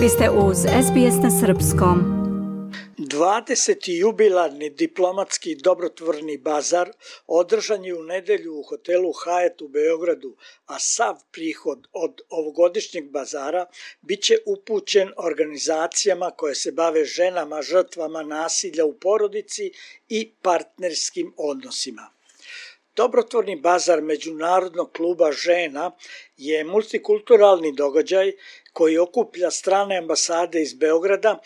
[0.00, 1.98] Vi ste uz SBS na Srpskom.
[2.98, 3.90] 20.
[4.00, 6.92] jubilarni diplomatski dobrotvorni bazar
[7.26, 10.36] održan je u nedelju u hotelu Hyatt u Beogradu,
[10.66, 13.66] a sav prihod od ovogodišnjeg bazara
[14.00, 19.72] biće upućen organizacijama koje se bave ženama, žrtvama nasilja u porodici
[20.08, 22.19] i partnerskim odnosima.
[22.96, 25.90] Dobrotvorni bazar Međunarodnog kluba žena
[26.36, 28.32] je multikulturalni događaj
[28.72, 31.38] koji okuplja strane ambasade iz Beograda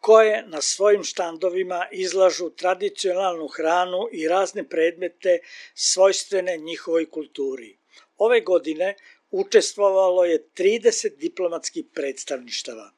[0.00, 5.38] koje na svojim štandovima izlažu tradicionalnu hranu i razne predmete
[5.74, 7.78] svojstvene njihovoj kulturi.
[8.16, 8.94] Ove godine
[9.30, 12.90] učestvovalo je 30 diplomatskih predstavništava.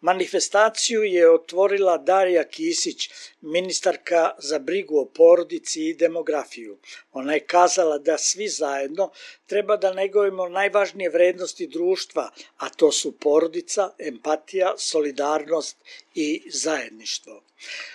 [0.00, 6.78] Manifestaciju je otvorila Darija Kisić, ministarka za brigu o porodici i demografiju.
[7.12, 9.10] Ona je kazala da svi zajedno
[9.46, 15.76] treba da negujemo najvažnije vrednosti društva, a to su porodica, empatija, solidarnost
[16.14, 17.42] i zajedništvo.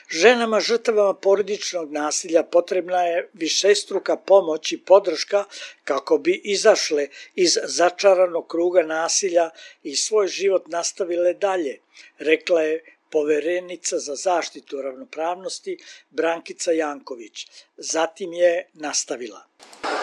[0.10, 5.44] Ženama žrtvama porodičnog nasilja potrebna je višestruka pomoć i podrška
[5.84, 9.50] kako bi izašle iz začaranog kruga nasilja
[9.84, 11.80] i svoj život nastavile dalje,
[12.18, 15.78] rekla je poverenica za zaštitu ravnopravnosti
[16.10, 17.48] Brankica Janković.
[17.78, 19.46] Zatim je nastavila.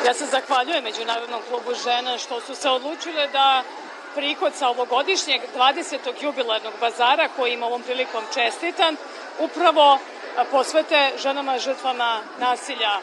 [0.06, 3.64] Ja se zahvaljujem Međunarodnom klubu žena što su se odlučile da
[4.14, 5.98] prihod sa ovogodišnjeg 20.
[6.22, 8.96] jubilarnog bazara, koji im ovom prilikom čestitam,
[9.38, 9.98] upravo
[10.50, 13.00] posvete ženama žrtvama nasilja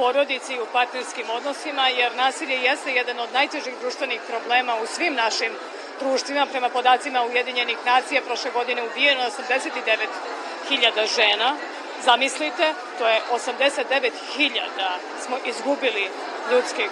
[0.00, 5.14] porodici i u partnerskim odnosima, jer nasilje jeste jedan od najtežih društvenih problema u svim
[5.14, 5.52] našim
[6.00, 6.46] društvima.
[6.46, 11.56] Prema podacima Ujedinjenih nacija prošle godine ubijeno 89.000 žena.
[12.04, 14.60] Zamislite, to je 89.000
[15.24, 16.08] smo izgubili
[16.50, 16.90] ljudskih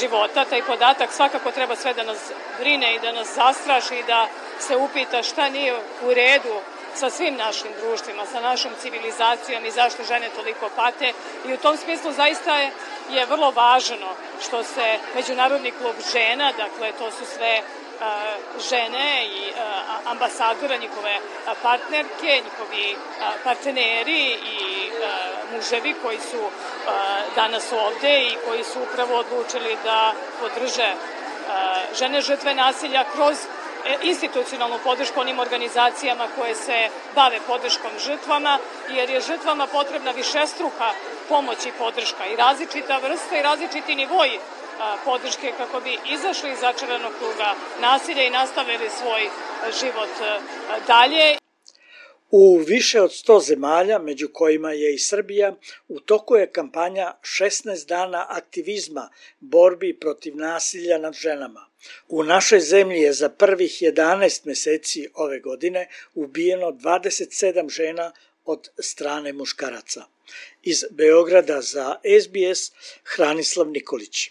[0.00, 0.44] života.
[0.44, 2.18] Taj podatak svakako treba sve da nas
[2.58, 4.28] brine i da nas zastraši i da
[4.58, 6.54] se upita šta nije u redu
[6.94, 11.12] sa svim našim društvima, sa našom civilizacijom i zašto žene toliko pate.
[11.46, 12.70] I u tom smislu zaista je,
[13.10, 14.08] je vrlo važno
[14.46, 17.62] što se Međunarodni klub žena, dakle to su sve
[18.70, 19.52] žene i
[20.04, 21.16] ambasadora, njihove
[21.62, 22.96] partnerke, njihovi
[23.44, 24.90] partneri i
[25.52, 26.50] muževi koji su
[27.36, 30.94] danas ovde i koji su upravo odlučili da podrže
[31.98, 33.59] žene žrtve nasilja kroz e,
[34.02, 38.58] institucionalnu podršku onim organizacijama koje se bave podrškom žrtvama,
[38.90, 40.90] jer je žrtvama potrebna višestruka
[41.28, 44.38] pomoć i podrška i različita vrsta i različiti nivoji
[45.04, 49.30] podrške kako bi izašli iz začaranog kruga nasilja i nastavili svoj
[49.80, 50.10] život
[50.86, 51.49] dalje.
[52.30, 55.56] U više od 100 zemalja, među kojima je i Srbija,
[55.88, 59.10] u toku je kampanja 16 dana aktivizma
[59.40, 61.66] borbi protiv nasilja nad ženama.
[62.08, 68.12] U našoj zemlji je za prvih 11 meseci ove godine ubijeno 27 žena
[68.44, 70.04] od strane muškaraca.
[70.62, 72.72] Iz Beograda za SBS
[73.04, 74.30] Hranislav Nikolić.